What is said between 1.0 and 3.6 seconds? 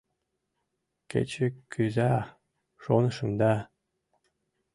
Кече кӱза, шонышым да,-